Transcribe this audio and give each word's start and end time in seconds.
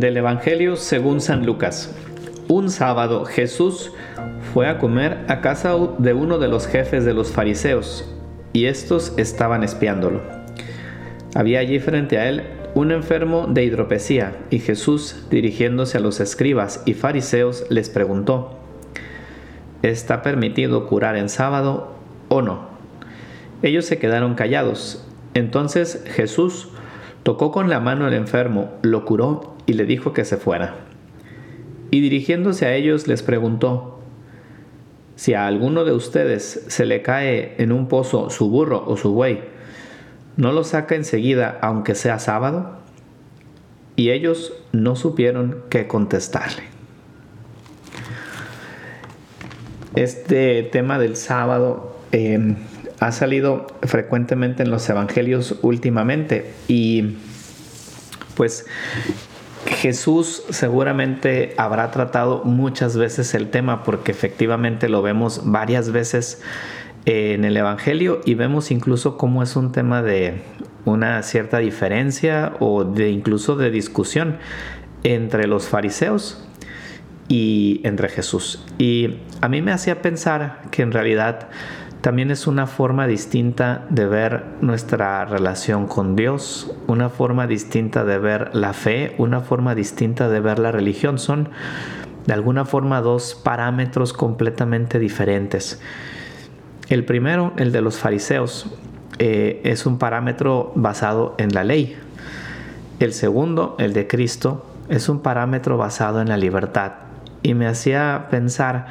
Del 0.00 0.18
Evangelio 0.18 0.76
según 0.76 1.22
San 1.22 1.46
Lucas. 1.46 1.90
Un 2.48 2.68
sábado 2.68 3.24
Jesús 3.24 3.92
fue 4.52 4.68
a 4.68 4.76
comer 4.76 5.24
a 5.26 5.40
casa 5.40 5.74
de 5.96 6.12
uno 6.12 6.38
de 6.38 6.48
los 6.48 6.66
jefes 6.66 7.06
de 7.06 7.14
los 7.14 7.30
fariseos, 7.32 8.06
y 8.52 8.66
estos 8.66 9.14
estaban 9.16 9.64
espiándolo. 9.64 10.20
Había 11.34 11.60
allí 11.60 11.78
frente 11.78 12.18
a 12.18 12.28
él 12.28 12.42
un 12.74 12.92
enfermo 12.92 13.46
de 13.46 13.64
hidropesía, 13.64 14.36
y 14.50 14.58
Jesús, 14.58 15.24
dirigiéndose 15.30 15.96
a 15.96 16.02
los 16.02 16.20
escribas 16.20 16.82
y 16.84 16.92
fariseos, 16.92 17.64
les 17.70 17.88
preguntó, 17.88 18.58
¿Está 19.80 20.20
permitido 20.20 20.88
curar 20.88 21.16
en 21.16 21.30
sábado 21.30 21.94
o 22.28 22.42
no? 22.42 22.68
Ellos 23.62 23.86
se 23.86 23.98
quedaron 23.98 24.34
callados. 24.34 25.02
Entonces 25.32 26.04
Jesús 26.06 26.68
tocó 27.26 27.50
con 27.50 27.68
la 27.68 27.80
mano 27.80 28.06
al 28.06 28.14
enfermo, 28.14 28.70
lo 28.82 29.04
curó 29.04 29.56
y 29.66 29.72
le 29.72 29.84
dijo 29.84 30.12
que 30.12 30.24
se 30.24 30.36
fuera. 30.36 30.76
Y 31.90 32.00
dirigiéndose 32.00 32.66
a 32.66 32.74
ellos 32.76 33.08
les 33.08 33.24
preguntó, 33.24 33.98
si 35.16 35.34
a 35.34 35.48
alguno 35.48 35.84
de 35.84 35.90
ustedes 35.90 36.66
se 36.68 36.86
le 36.86 37.02
cae 37.02 37.56
en 37.58 37.72
un 37.72 37.88
pozo 37.88 38.30
su 38.30 38.48
burro 38.48 38.84
o 38.86 38.96
su 38.96 39.12
buey, 39.12 39.40
¿no 40.36 40.52
lo 40.52 40.62
saca 40.62 40.94
enseguida 40.94 41.58
aunque 41.62 41.96
sea 41.96 42.20
sábado? 42.20 42.76
Y 43.96 44.10
ellos 44.10 44.52
no 44.70 44.94
supieron 44.94 45.64
qué 45.68 45.88
contestarle. 45.88 46.62
Este 49.96 50.62
tema 50.62 51.00
del 51.00 51.16
sábado 51.16 51.96
eh, 52.12 52.54
ha 53.00 53.12
salido 53.12 53.66
frecuentemente 53.82 54.62
en 54.62 54.70
los 54.70 54.88
evangelios 54.88 55.56
últimamente 55.62 56.54
y 56.68 57.16
pues 58.34 58.66
Jesús 59.66 60.44
seguramente 60.50 61.54
habrá 61.56 61.90
tratado 61.90 62.44
muchas 62.44 62.96
veces 62.96 63.34
el 63.34 63.50
tema 63.50 63.82
porque 63.82 64.12
efectivamente 64.12 64.88
lo 64.88 65.02
vemos 65.02 65.42
varias 65.44 65.90
veces 65.90 66.42
en 67.04 67.44
el 67.44 67.56
Evangelio 67.56 68.20
y 68.24 68.34
vemos 68.34 68.70
incluso 68.70 69.16
cómo 69.16 69.42
es 69.42 69.56
un 69.56 69.72
tema 69.72 70.02
de 70.02 70.42
una 70.84 71.22
cierta 71.22 71.58
diferencia 71.58 72.54
o 72.60 72.84
de 72.84 73.10
incluso 73.10 73.56
de 73.56 73.70
discusión 73.70 74.38
entre 75.02 75.46
los 75.46 75.68
fariseos 75.68 76.44
y 77.28 77.80
entre 77.84 78.08
Jesús. 78.08 78.64
Y 78.78 79.18
a 79.40 79.48
mí 79.48 79.62
me 79.62 79.72
hacía 79.72 80.02
pensar 80.02 80.62
que 80.70 80.82
en 80.82 80.92
realidad 80.92 81.48
también 82.00 82.30
es 82.30 82.46
una 82.46 82.66
forma 82.66 83.06
distinta 83.06 83.84
de 83.90 84.06
ver 84.06 84.44
nuestra 84.60 85.24
relación 85.24 85.86
con 85.86 86.14
Dios, 86.14 86.72
una 86.86 87.08
forma 87.08 87.46
distinta 87.46 88.04
de 88.04 88.18
ver 88.18 88.54
la 88.54 88.72
fe, 88.72 89.14
una 89.18 89.40
forma 89.40 89.74
distinta 89.74 90.28
de 90.28 90.40
ver 90.40 90.58
la 90.58 90.70
religión. 90.70 91.18
Son 91.18 91.48
de 92.26 92.32
alguna 92.32 92.64
forma 92.64 93.00
dos 93.00 93.34
parámetros 93.34 94.12
completamente 94.12 94.98
diferentes. 94.98 95.80
El 96.88 97.04
primero, 97.04 97.52
el 97.56 97.72
de 97.72 97.80
los 97.80 97.98
fariseos, 97.98 98.72
eh, 99.18 99.60
es 99.64 99.86
un 99.86 99.98
parámetro 99.98 100.72
basado 100.76 101.34
en 101.38 101.54
la 101.54 101.64
ley. 101.64 101.96
El 103.00 103.12
segundo, 103.12 103.74
el 103.78 103.92
de 103.92 104.06
Cristo, 104.06 104.64
es 104.88 105.08
un 105.08 105.20
parámetro 105.20 105.76
basado 105.76 106.20
en 106.20 106.28
la 106.28 106.36
libertad. 106.36 106.92
Y 107.42 107.54
me 107.54 107.66
hacía 107.66 108.28
pensar 108.30 108.86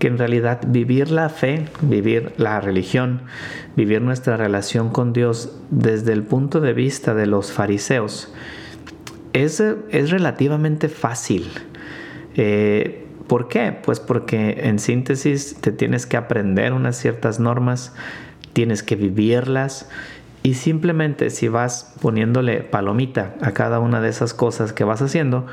que 0.00 0.08
en 0.08 0.18
realidad 0.18 0.60
vivir 0.66 1.10
la 1.10 1.28
fe, 1.28 1.66
vivir 1.82 2.32
la 2.38 2.60
religión, 2.60 3.20
vivir 3.76 4.00
nuestra 4.00 4.36
relación 4.36 4.90
con 4.90 5.12
Dios 5.12 5.60
desde 5.70 6.14
el 6.14 6.24
punto 6.24 6.60
de 6.60 6.72
vista 6.72 7.14
de 7.14 7.26
los 7.26 7.52
fariseos 7.52 8.32
es, 9.34 9.60
es 9.60 10.10
relativamente 10.10 10.88
fácil. 10.88 11.50
Eh, 12.34 13.06
¿Por 13.28 13.46
qué? 13.48 13.72
Pues 13.72 14.00
porque 14.00 14.62
en 14.64 14.78
síntesis 14.78 15.56
te 15.60 15.70
tienes 15.70 16.06
que 16.06 16.16
aprender 16.16 16.72
unas 16.72 16.96
ciertas 16.96 17.38
normas, 17.38 17.94
tienes 18.54 18.82
que 18.82 18.96
vivirlas 18.96 19.88
y 20.42 20.54
simplemente 20.54 21.28
si 21.28 21.48
vas 21.48 21.94
poniéndole 22.00 22.62
palomita 22.62 23.34
a 23.42 23.52
cada 23.52 23.78
una 23.80 24.00
de 24.00 24.08
esas 24.08 24.32
cosas 24.32 24.72
que 24.72 24.82
vas 24.82 25.02
haciendo, 25.02 25.46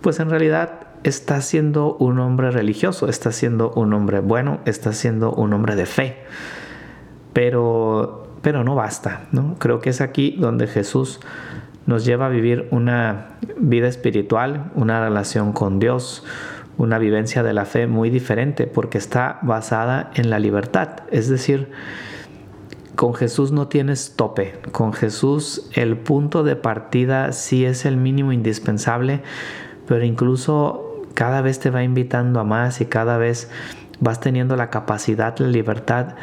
pues 0.00 0.20
en 0.20 0.30
realidad 0.30 0.89
está 1.04 1.40
siendo 1.40 1.96
un 1.96 2.18
hombre 2.18 2.50
religioso, 2.50 3.08
está 3.08 3.32
siendo 3.32 3.72
un 3.72 3.92
hombre 3.92 4.20
bueno, 4.20 4.60
está 4.64 4.92
siendo 4.92 5.32
un 5.32 5.52
hombre 5.52 5.76
de 5.76 5.86
fe. 5.86 6.16
Pero, 7.32 8.28
pero 8.42 8.64
no 8.64 8.74
basta, 8.74 9.28
¿no? 9.32 9.56
Creo 9.58 9.80
que 9.80 9.90
es 9.90 10.00
aquí 10.00 10.36
donde 10.38 10.66
Jesús 10.66 11.20
nos 11.86 12.04
lleva 12.04 12.26
a 12.26 12.28
vivir 12.28 12.68
una 12.70 13.38
vida 13.56 13.88
espiritual, 13.88 14.70
una 14.74 15.00
relación 15.00 15.52
con 15.52 15.78
Dios, 15.78 16.24
una 16.76 16.98
vivencia 16.98 17.42
de 17.42 17.52
la 17.52 17.64
fe 17.64 17.86
muy 17.86 18.10
diferente, 18.10 18.66
porque 18.66 18.98
está 18.98 19.38
basada 19.42 20.10
en 20.14 20.30
la 20.30 20.38
libertad. 20.38 21.00
Es 21.10 21.28
decir, 21.28 21.70
con 23.00 23.14
Jesús 23.14 23.50
no 23.50 23.68
tienes 23.68 24.14
tope. 24.14 24.58
Con 24.72 24.92
Jesús 24.92 25.70
el 25.74 25.96
punto 25.96 26.42
de 26.42 26.56
partida 26.56 27.32
sí 27.32 27.64
es 27.64 27.86
el 27.86 27.96
mínimo 27.96 28.32
indispensable, 28.32 29.22
pero 29.86 30.04
incluso 30.04 30.89
cada 31.14 31.40
vez 31.40 31.58
te 31.58 31.70
va 31.70 31.82
invitando 31.82 32.40
a 32.40 32.44
más 32.44 32.80
y 32.80 32.86
cada 32.86 33.18
vez 33.18 33.50
vas 34.00 34.20
teniendo 34.20 34.56
la 34.56 34.70
capacidad, 34.70 35.36
la 35.38 35.48
libertad 35.48 36.14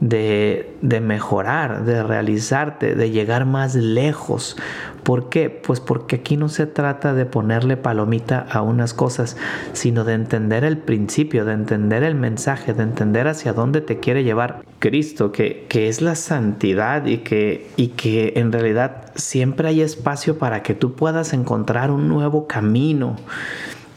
de, 0.00 1.00
mejorar, 1.02 1.84
de 1.84 2.02
realizarte, 2.02 2.94
de 2.94 3.10
llegar 3.10 3.46
más 3.46 3.74
lejos. 3.74 4.56
¿Por 5.02 5.28
qué? 5.28 5.50
Pues 5.50 5.80
porque 5.80 6.16
aquí 6.16 6.36
no 6.36 6.48
se 6.48 6.66
trata 6.66 7.14
de 7.14 7.26
ponerle 7.26 7.76
palomita 7.76 8.46
a 8.50 8.62
unas 8.62 8.94
cosas, 8.94 9.36
sino 9.72 10.04
de 10.04 10.14
entender 10.14 10.64
el 10.64 10.78
principio, 10.78 11.44
de 11.44 11.52
entender 11.52 12.02
el 12.02 12.14
mensaje, 12.14 12.74
de 12.74 12.82
entender 12.82 13.28
hacia 13.28 13.52
dónde 13.52 13.80
te 13.80 13.98
quiere 13.98 14.24
llevar 14.24 14.62
Cristo, 14.78 15.32
que, 15.32 15.66
que 15.68 15.88
es 15.88 16.02
la 16.02 16.14
santidad 16.14 17.06
y 17.06 17.18
que, 17.18 17.70
y 17.76 17.88
que 17.88 18.34
en 18.36 18.52
realidad 18.52 19.12
siempre 19.14 19.68
hay 19.68 19.80
espacio 19.80 20.38
para 20.38 20.62
que 20.62 20.74
tú 20.74 20.94
puedas 20.94 21.32
encontrar 21.32 21.90
un 21.90 22.08
nuevo 22.08 22.46
camino. 22.46 23.16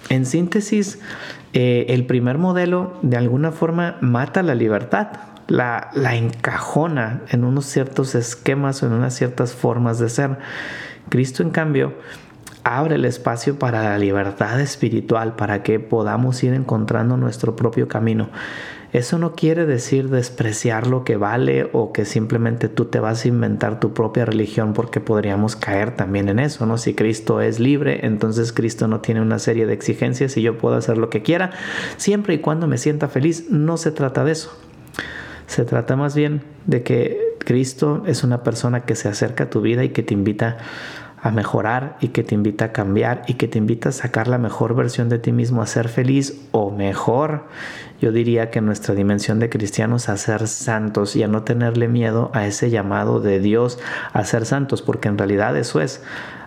En 0.10 0.26
síntesis, 0.26 1.00
eh, 1.54 1.86
el 1.90 2.06
primer 2.06 2.38
modelo 2.38 2.98
de 3.02 3.18
alguna 3.18 3.52
forma 3.52 3.98
mata 4.02 4.44
la 4.44 4.56
libertad, 4.56 5.08
la, 5.48 5.90
la 5.94 6.16
encajona 6.16 7.22
en 7.30 7.44
unos 7.44 7.66
ciertos 7.66 8.16
esquemas 8.16 8.84
o 8.84 8.88
en 8.88 8.94
unas 8.94 9.14
ciertas 9.16 9.54
formas 9.54 10.00
de 10.00 10.10
ser. 10.10 10.38
Cristo, 11.10 11.44
en 11.44 11.52
cambio, 11.52 11.94
abre 12.64 12.96
el 12.96 13.06
espacio 13.06 13.58
para 13.58 13.84
la 13.84 13.98
libertad 13.98 14.60
espiritual, 14.60 15.36
para 15.36 15.64
que 15.64 15.80
podamos 15.80 16.44
ir 16.44 16.54
encontrando 16.54 17.18
nuestro 17.18 17.56
propio 17.56 17.88
camino. 17.88 18.30
Eso 18.98 19.20
no 19.20 19.36
quiere 19.36 19.68
decir 19.68 20.10
despreciar 20.10 20.88
lo 20.88 21.04
que 21.04 21.18
vale 21.18 21.70
o 21.72 21.94
que 21.94 22.04
simplemente 22.04 22.68
tú 22.68 22.86
te 22.86 23.00
vas 23.00 23.24
a 23.24 23.28
inventar 23.28 23.80
tu 23.80 23.94
propia 23.94 24.26
religión 24.26 24.74
porque 24.74 25.00
podríamos 25.00 25.56
caer 25.56 25.96
también 25.96 26.30
en 26.30 26.40
eso, 26.40 26.66
¿no? 26.66 26.80
Si 26.80 26.96
Cristo 26.96 27.40
es 27.40 27.60
libre, 27.60 28.08
entonces 28.08 28.52
Cristo 28.52 28.88
no 28.88 29.00
tiene 29.00 29.22
una 29.22 29.38
serie 29.38 29.68
de 29.68 29.74
exigencias 29.74 30.36
y 30.36 30.42
yo 30.42 30.58
puedo 30.58 30.78
hacer 30.78 30.98
lo 30.98 31.12
que 31.12 31.22
quiera, 31.22 31.52
siempre 31.98 32.34
y 32.34 32.40
cuando 32.40 32.66
me 32.66 32.80
sienta 32.80 33.08
feliz. 33.08 33.52
No 33.52 33.78
se 33.78 33.92
trata 33.92 34.24
de 34.24 34.32
eso. 34.32 34.58
Se 35.46 35.64
trata 35.64 35.96
más 35.96 36.16
bien 36.16 36.42
de 36.66 36.82
que 36.82 37.36
Cristo 37.38 38.02
es 38.08 38.24
una 38.24 38.42
persona 38.42 38.86
que 38.86 38.96
se 38.96 39.10
acerca 39.10 39.44
a 39.44 39.50
tu 39.52 39.62
vida 39.62 39.84
y 39.84 39.90
que 39.90 40.02
te 40.02 40.16
invita 40.16 40.58
a 41.28 41.32
mejorar 41.32 41.98
y 42.00 42.10
que 42.10 42.24
te 42.24 42.36
invita 42.36 42.66
a 42.66 42.72
cambiar 42.72 43.24
y 43.28 43.34
que 43.34 43.50
te 43.50 43.58
invita 43.58 43.90
a 43.90 43.92
sacar 43.92 44.30
la 44.30 44.38
mejor 44.38 44.76
versión 44.76 45.10
de 45.10 45.20
ti 45.20 45.34
mismo, 45.34 45.62
a 45.62 45.68
ser 45.68 45.90
feliz 45.90 46.48
o 46.52 46.72
mejor. 46.72 47.44
Yo 48.00 48.14
diría 48.14 48.50
que 48.50 48.62
nuestra 48.62 48.96
dimensión 48.96 49.40
de 49.40 49.50
cristianos 49.50 50.08
a 50.08 50.16
ser 50.16 50.48
santos 50.48 51.18
y 51.18 51.24
a 51.24 51.28
no 51.28 51.44
tenerle 51.44 51.90
miedo 51.90 52.32
a 52.34 52.48
ese 52.48 52.70
llamado 52.70 53.20
de 53.20 53.40
Dios 53.40 53.78
a 54.14 54.24
ser 54.24 54.46
santos, 54.46 54.82
porque 54.82 55.10
en 55.10 55.18
realidad 55.18 55.58
eso 55.58 55.82
es 55.82 56.02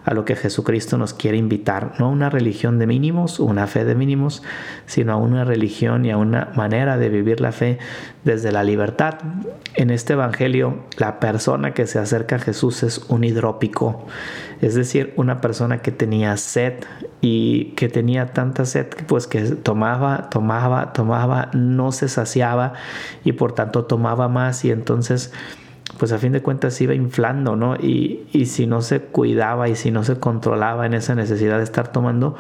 a 0.05 0.15
lo 0.15 0.25
que 0.25 0.37
Jesucristo 0.37 0.97
nos 0.97 1.15
quiere 1.15 1.37
invitar, 1.37 1.95
no 1.99 2.07
a 2.07 2.09
una 2.09 2.31
religión 2.31 2.79
de 2.79 2.87
mínimos, 2.87 3.39
una 3.39 3.67
fe 3.67 3.85
de 3.85 3.95
mínimos, 3.95 4.43
sino 4.87 5.13
a 5.13 5.17
una 5.17 5.45
religión 5.45 6.05
y 6.05 6.11
a 6.11 6.17
una 6.17 6.51
manera 6.55 6.97
de 6.97 7.09
vivir 7.09 7.41
la 7.41 7.53
fe 7.53 7.79
desde 8.25 8.53
la 8.53 8.65
libertad. 8.65 9.15
En 9.75 9.91
este 9.91 10.15
Evangelio, 10.15 10.85
la 10.97 11.21
persona 11.21 11.75
que 11.75 11.87
se 11.87 11.99
acerca 11.99 12.37
a 12.37 12.39
Jesús 12.39 12.83
es 12.83 12.99
un 13.09 13.25
hidrópico, 13.25 14.07
es 14.61 14.75
decir, 14.75 15.13
una 15.17 15.41
persona 15.41 15.83
que 15.83 15.91
tenía 15.91 16.37
sed 16.37 16.75
y 17.21 17.73
que 17.77 17.89
tenía 17.89 18.33
tanta 18.33 18.65
sed 18.65 18.87
pues 19.07 19.27
que 19.27 19.43
tomaba, 19.43 20.31
tomaba, 20.31 20.93
tomaba, 20.93 21.51
no 21.53 21.93
se 21.93 22.09
saciaba 22.09 22.75
y 23.25 23.33
por 23.33 23.53
tanto 23.53 23.85
tomaba 23.85 24.29
más 24.29 24.65
y 24.65 24.71
entonces 24.71 25.33
pues 25.99 26.13
a 26.13 26.19
fin 26.19 26.33
de 26.33 26.43
cuentas 26.43 26.81
iba 26.81 26.95
inflando, 26.95 27.57
¿no? 27.57 27.77
Y, 27.77 28.27
si 28.47 28.67
no 28.67 28.83
se 28.83 29.01
cuidaba 29.01 29.69
y 29.69 29.77
si 29.77 29.91
no 29.91 30.05
se 30.05 30.19
controlaba 30.19 30.87
en 30.87 30.95
esa 30.95 31.15
necesidad 31.15 31.59
de 31.59 31.65
estar 31.65 31.93
tomando, 31.93 32.37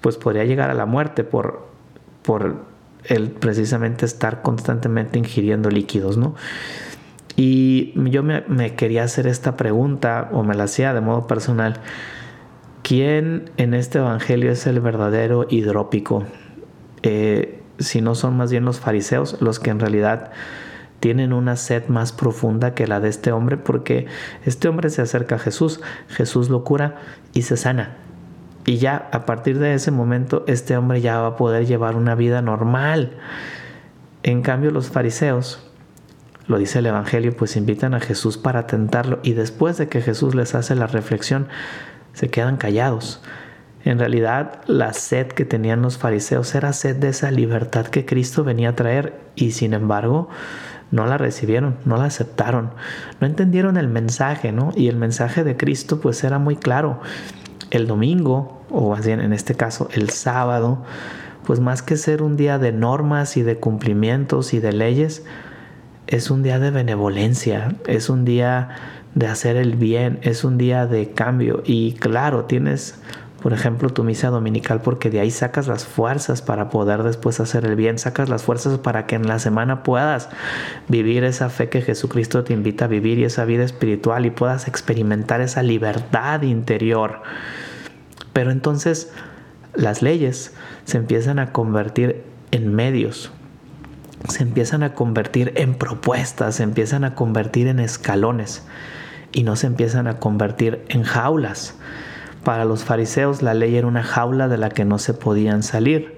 pues 0.00 0.16
podría 0.16 0.44
llegar 0.44 0.70
a 0.70 0.74
la 0.74 0.86
muerte 0.86 1.24
por, 1.24 1.66
por 2.22 2.56
el 3.04 3.30
precisamente 3.30 4.04
estar 4.04 4.42
constantemente 4.42 5.18
ingiriendo 5.18 5.70
líquidos, 5.70 6.16
¿no? 6.16 6.34
Y 7.36 7.92
yo 8.10 8.22
me, 8.22 8.42
me 8.48 8.74
quería 8.74 9.04
hacer 9.04 9.26
esta 9.26 9.56
pregunta, 9.56 10.28
o 10.32 10.42
me 10.42 10.54
la 10.54 10.64
hacía 10.64 10.92
de 10.92 11.00
modo 11.00 11.26
personal, 11.26 11.80
¿quién 12.82 13.50
en 13.56 13.74
este 13.74 13.98
evangelio 13.98 14.50
es 14.50 14.66
el 14.66 14.80
verdadero 14.80 15.46
hidrópico? 15.48 16.24
Eh, 17.02 17.60
si 17.78 18.02
no 18.02 18.14
son 18.14 18.36
más 18.36 18.50
bien 18.50 18.64
los 18.64 18.78
fariseos 18.78 19.40
los 19.40 19.58
que 19.58 19.70
en 19.70 19.80
realidad 19.80 20.32
tienen 21.00 21.32
una 21.32 21.56
sed 21.56 21.88
más 21.88 22.12
profunda 22.12 22.74
que 22.74 22.86
la 22.86 23.00
de 23.00 23.08
este 23.08 23.32
hombre 23.32 23.56
porque 23.56 24.06
este 24.44 24.68
hombre 24.68 24.90
se 24.90 25.02
acerca 25.02 25.36
a 25.36 25.38
Jesús, 25.38 25.80
Jesús 26.08 26.50
lo 26.50 26.62
cura 26.62 26.96
y 27.32 27.42
se 27.42 27.56
sana. 27.56 27.96
Y 28.66 28.76
ya 28.76 29.08
a 29.10 29.24
partir 29.24 29.58
de 29.58 29.74
ese 29.74 29.90
momento 29.90 30.44
este 30.46 30.76
hombre 30.76 31.00
ya 31.00 31.18
va 31.18 31.28
a 31.28 31.36
poder 31.36 31.66
llevar 31.66 31.96
una 31.96 32.14
vida 32.14 32.42
normal. 32.42 33.16
En 34.22 34.42
cambio 34.42 34.70
los 34.70 34.90
fariseos, 34.90 35.66
lo 36.46 36.58
dice 36.58 36.80
el 36.80 36.86
Evangelio, 36.86 37.34
pues 37.34 37.56
invitan 37.56 37.94
a 37.94 38.00
Jesús 38.00 38.36
para 38.36 38.66
tentarlo 38.66 39.20
y 39.22 39.32
después 39.32 39.78
de 39.78 39.88
que 39.88 40.02
Jesús 40.02 40.34
les 40.34 40.54
hace 40.54 40.74
la 40.74 40.86
reflexión, 40.86 41.48
se 42.12 42.28
quedan 42.28 42.58
callados. 42.58 43.22
En 43.84 43.98
realidad, 43.98 44.60
la 44.66 44.92
sed 44.92 45.28
que 45.28 45.46
tenían 45.46 45.80
los 45.80 45.96
fariseos 45.96 46.54
era 46.54 46.74
sed 46.74 46.96
de 46.96 47.08
esa 47.08 47.30
libertad 47.30 47.86
que 47.86 48.04
Cristo 48.04 48.44
venía 48.44 48.70
a 48.70 48.74
traer 48.74 49.18
y 49.36 49.52
sin 49.52 49.72
embargo 49.72 50.28
no 50.90 51.06
la 51.06 51.18
recibieron, 51.18 51.76
no 51.84 51.96
la 51.96 52.04
aceptaron, 52.04 52.70
no 53.20 53.26
entendieron 53.26 53.76
el 53.76 53.88
mensaje, 53.88 54.52
¿no? 54.52 54.72
Y 54.74 54.88
el 54.88 54.96
mensaje 54.96 55.44
de 55.44 55.56
Cristo 55.56 56.00
pues 56.00 56.24
era 56.24 56.38
muy 56.38 56.56
claro. 56.56 57.00
El 57.70 57.86
domingo, 57.86 58.62
o 58.70 58.90
más 58.90 59.06
bien 59.06 59.20
en 59.20 59.32
este 59.32 59.54
caso 59.54 59.88
el 59.92 60.10
sábado, 60.10 60.82
pues 61.44 61.60
más 61.60 61.82
que 61.82 61.96
ser 61.96 62.22
un 62.22 62.36
día 62.36 62.58
de 62.58 62.72
normas 62.72 63.36
y 63.36 63.42
de 63.42 63.56
cumplimientos 63.56 64.54
y 64.54 64.60
de 64.60 64.72
leyes, 64.72 65.24
es 66.06 66.30
un 66.30 66.42
día 66.42 66.58
de 66.58 66.70
benevolencia, 66.70 67.76
es 67.86 68.10
un 68.10 68.24
día 68.24 68.70
de 69.14 69.26
hacer 69.26 69.56
el 69.56 69.76
bien, 69.76 70.18
es 70.22 70.44
un 70.44 70.58
día 70.58 70.86
de 70.86 71.10
cambio. 71.10 71.62
Y 71.64 71.92
claro, 71.92 72.44
tienes 72.44 73.00
por 73.42 73.54
ejemplo, 73.54 73.88
tu 73.90 74.04
misa 74.04 74.28
dominical, 74.28 74.82
porque 74.82 75.08
de 75.08 75.20
ahí 75.20 75.30
sacas 75.30 75.66
las 75.66 75.86
fuerzas 75.86 76.42
para 76.42 76.68
poder 76.68 77.02
después 77.02 77.40
hacer 77.40 77.64
el 77.64 77.74
bien, 77.74 77.98
sacas 77.98 78.28
las 78.28 78.42
fuerzas 78.42 78.78
para 78.78 79.06
que 79.06 79.16
en 79.16 79.26
la 79.26 79.38
semana 79.38 79.82
puedas 79.82 80.28
vivir 80.88 81.24
esa 81.24 81.48
fe 81.48 81.70
que 81.70 81.80
Jesucristo 81.80 82.44
te 82.44 82.52
invita 82.52 82.84
a 82.84 82.88
vivir 82.88 83.18
y 83.18 83.24
esa 83.24 83.46
vida 83.46 83.64
espiritual 83.64 84.26
y 84.26 84.30
puedas 84.30 84.68
experimentar 84.68 85.40
esa 85.40 85.62
libertad 85.62 86.42
interior. 86.42 87.22
Pero 88.34 88.50
entonces 88.50 89.10
las 89.74 90.02
leyes 90.02 90.52
se 90.84 90.98
empiezan 90.98 91.38
a 91.38 91.52
convertir 91.52 92.22
en 92.50 92.74
medios, 92.74 93.32
se 94.28 94.42
empiezan 94.42 94.82
a 94.82 94.94
convertir 94.94 95.54
en 95.56 95.74
propuestas, 95.74 96.56
se 96.56 96.62
empiezan 96.62 97.04
a 97.04 97.14
convertir 97.14 97.68
en 97.68 97.80
escalones 97.80 98.64
y 99.32 99.44
no 99.44 99.56
se 99.56 99.66
empiezan 99.66 100.08
a 100.08 100.18
convertir 100.18 100.84
en 100.88 101.04
jaulas. 101.04 101.76
Para 102.44 102.64
los 102.64 102.84
fariseos 102.84 103.42
la 103.42 103.54
ley 103.54 103.76
era 103.76 103.86
una 103.86 104.02
jaula 104.02 104.48
de 104.48 104.58
la 104.58 104.70
que 104.70 104.84
no 104.84 104.98
se 104.98 105.14
podían 105.14 105.62
salir. 105.62 106.16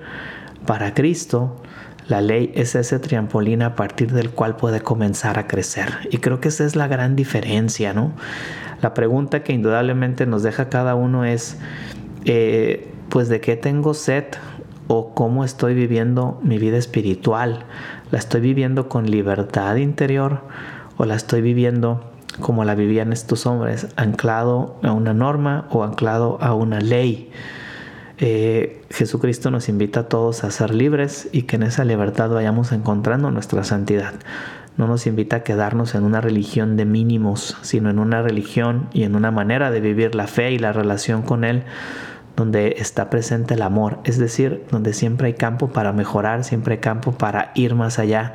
Para 0.67 0.95
Cristo 0.95 1.61
la 2.09 2.21
ley 2.21 2.53
es 2.55 2.75
ese 2.75 2.99
trampolín 2.99 3.63
a 3.63 3.75
partir 3.75 4.13
del 4.13 4.31
cual 4.31 4.57
puede 4.57 4.81
comenzar 4.81 5.39
a 5.39 5.47
crecer. 5.47 5.89
Y 6.11 6.19
creo 6.19 6.41
que 6.41 6.49
esa 6.49 6.65
es 6.65 6.77
la 6.77 6.89
gran 6.89 7.17
diferencia, 7.17 7.93
¿no? 7.93 8.13
La 8.81 8.95
pregunta 8.95 9.45
que 9.45 9.53
indudablemente 9.53 10.27
nos 10.27 10.43
deja 10.43 10.69
cada 10.69 10.95
uno 10.95 11.25
es, 11.25 11.57
eh, 12.25 12.89
pues 13.09 13.29
de 13.29 13.41
qué 13.41 13.57
tengo 13.57 13.95
sed 13.95 14.25
o 14.89 15.15
cómo 15.15 15.45
estoy 15.45 15.75
viviendo 15.75 16.41
mi 16.43 16.59
vida 16.59 16.77
espiritual. 16.77 17.65
¿La 18.11 18.19
estoy 18.19 18.41
viviendo 18.41 18.89
con 18.89 19.11
libertad 19.11 19.77
interior 19.77 20.43
o 20.97 21.05
la 21.05 21.15
estoy 21.15 21.41
viviendo 21.41 22.12
como 22.41 22.65
la 22.65 22.75
vivían 22.75 23.13
estos 23.13 23.47
hombres, 23.47 23.89
anclado 23.97 24.79
a 24.83 24.93
una 24.93 25.15
norma 25.15 25.67
o 25.71 25.85
anclado 25.85 26.39
a 26.41 26.55
una 26.55 26.81
ley. 26.81 27.31
Eh, 28.19 28.83
Jesucristo 28.91 29.51
nos 29.51 29.69
invita 29.69 30.01
a 30.01 30.09
todos 30.09 30.45
a 30.45 30.51
ser 30.51 30.75
libres 30.75 31.29
y 31.33 31.43
que 31.43 31.57
en 31.57 31.65
esa 31.65 31.85
libertad 31.85 32.31
vayamos 32.31 32.73
encontrando 32.73 33.31
nuestra 33.31 33.65
santidad. 33.65 34.15
No 34.77 34.87
nos 34.87 35.07
invita 35.07 35.37
a 35.37 35.43
quedarnos 35.43 35.95
en 35.95 36.05
una 36.05 36.21
religión 36.21 36.77
de 36.77 36.85
mínimos, 36.85 37.57
sino 37.63 37.91
en 37.91 37.99
una 37.99 38.23
religión 38.23 38.89
y 38.93 39.03
en 39.03 39.17
una 39.17 39.31
manera 39.31 39.71
de 39.71 39.81
vivir 39.81 40.15
la 40.15 40.27
fe 40.27 40.53
y 40.53 40.59
la 40.59 40.73
relación 40.73 41.23
con 41.23 41.45
Él 41.45 41.65
donde 42.37 42.77
está 42.79 43.11
presente 43.11 43.55
el 43.55 43.63
amor, 43.63 43.99
es 44.05 44.19
decir, 44.19 44.65
donde 44.71 44.95
siempre 44.95 45.27
hay 45.29 45.35
campo 45.35 45.69
para 45.69 45.93
mejorar, 45.93 46.45
siempre 46.45 46.75
hay 46.75 46.81
campo 46.81 47.13
para 47.13 47.53
ir 47.55 47.75
más 47.75 47.99
allá 47.99 48.35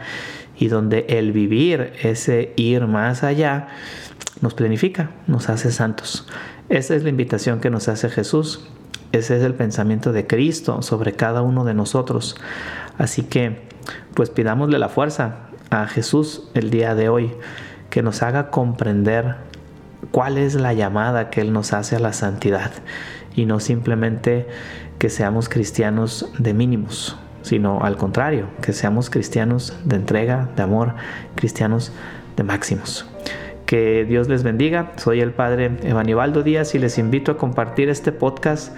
y 0.60 0.68
donde 0.68 1.06
el 1.10 1.32
vivir 1.32 1.94
ese 2.02 2.54
ir 2.56 2.88
más 2.88 3.24
allá 3.24 3.68
nos 4.42 4.54
planifica, 4.54 5.12
nos 5.28 5.50
hace 5.50 5.72
santos. 5.72 6.28
Esa 6.70 6.96
es 6.96 7.04
la 7.04 7.10
invitación 7.10 7.60
que 7.60 7.70
nos 7.70 7.88
hace 7.88 8.10
Jesús. 8.10 8.68
Ese 9.12 9.38
es 9.38 9.44
el 9.44 9.54
pensamiento 9.54 10.12
de 10.12 10.28
Cristo 10.28 10.82
sobre 10.82 11.14
cada 11.14 11.42
uno 11.42 11.64
de 11.64 11.74
nosotros. 11.74 12.36
Así 12.98 13.24
que, 13.24 13.68
pues 14.14 14.30
pidámosle 14.30 14.80
la 14.80 14.90
fuerza 14.90 15.48
a 15.70 15.88
Jesús 15.88 16.50
el 16.54 16.70
día 16.70 16.94
de 16.96 17.10
hoy, 17.10 17.32
que 17.90 18.02
nos 18.02 18.22
haga 18.22 18.50
comprender 18.50 19.36
cuál 20.12 20.38
es 20.38 20.56
la 20.56 20.74
llamada 20.74 21.30
que 21.30 21.42
Él 21.42 21.54
nos 21.54 21.74
hace 21.74 21.96
a 21.96 22.00
la 22.00 22.14
santidad 22.14 22.72
y 23.36 23.46
no 23.46 23.60
simplemente 23.60 24.48
que 25.00 25.10
seamos 25.10 25.48
cristianos 25.48 26.30
de 26.40 26.54
mínimos, 26.54 27.18
sino 27.42 27.82
al 27.84 27.98
contrario, 27.98 28.48
que 28.62 28.74
seamos 28.74 29.10
cristianos 29.10 29.78
de 29.86 29.96
entrega, 29.96 30.50
de 30.56 30.64
amor, 30.64 30.94
cristianos 31.36 31.92
de 32.36 32.44
máximos. 32.44 33.06
Que 33.66 34.06
Dios 34.06 34.30
les 34.30 34.44
bendiga. 34.44 34.92
Soy 34.96 35.20
el 35.20 35.32
Padre 35.32 35.72
Evanibaldo 35.84 36.42
Díaz 36.42 36.74
y 36.76 36.80
les 36.80 36.98
invito 36.98 37.34
a 37.34 37.38
compartir 37.38 37.90
este 37.90 38.12
podcast 38.12 38.74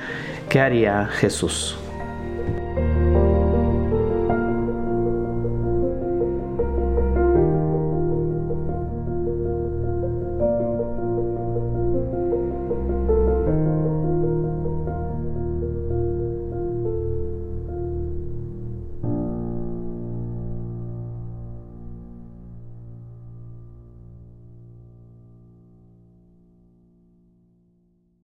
que 0.49 0.59
haría 0.59 1.07
Jesús. 1.07 1.77